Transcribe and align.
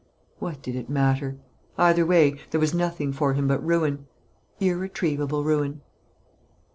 What 0.39 0.63
did 0.63 0.75
it 0.75 0.89
matter? 0.89 1.37
Either 1.77 2.07
way, 2.07 2.39
there 2.49 2.59
was 2.59 2.73
nothing 2.73 3.13
for 3.13 3.35
him 3.35 3.47
but 3.47 3.63
ruin 3.63 4.07
irretrievable 4.59 5.43
ruin. 5.43 5.81